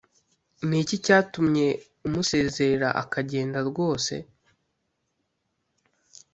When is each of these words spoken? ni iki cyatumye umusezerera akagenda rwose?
ni 0.67 0.77
iki 0.83 0.95
cyatumye 1.05 1.67
umusezerera 2.07 2.89
akagenda 3.03 3.59
rwose? 3.69 4.13